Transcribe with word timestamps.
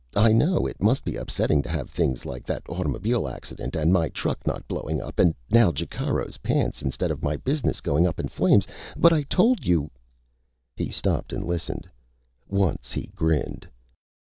I 0.15 0.31
know 0.33 0.65
it 0.65 0.81
must 0.81 1.05
be 1.05 1.15
upsetting 1.15 1.61
to 1.61 1.69
have 1.69 1.87
things 1.87 2.25
like 2.25 2.43
that 2.47 2.63
automobile 2.67 3.27
accident 3.27 3.75
and 3.75 3.93
my 3.93 4.09
truck 4.09 4.47
not 4.47 4.67
blowing 4.67 4.99
up 4.99 5.19
and 5.19 5.35
now 5.51 5.71
Jacaro's 5.71 6.37
pants 6.37 6.81
instead 6.81 7.11
of 7.11 7.21
my 7.21 7.37
business 7.37 7.81
going 7.81 8.07
up 8.07 8.19
in 8.19 8.27
flames. 8.27 8.65
But 8.97 9.13
I 9.13 9.21
told 9.21 9.63
you" 9.63 9.91
He 10.81 10.89
stopped 10.89 11.31
and 11.31 11.45
listened. 11.45 11.87
Once 12.49 12.91
he 12.93 13.11
grinned. 13.13 13.67